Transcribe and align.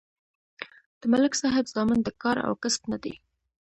د 0.99 1.01
ملک 1.13 1.33
صاحب 1.41 1.65
زامن 1.73 1.99
د 2.03 2.09
کار 2.21 2.37
او 2.47 2.53
کسب 2.61 2.81
نه 2.91 2.97
دي 3.03 3.13